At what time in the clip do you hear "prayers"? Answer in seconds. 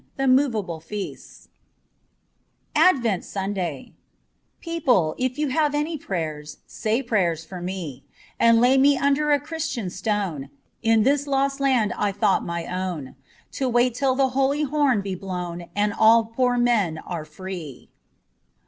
5.95-6.57, 7.03-7.45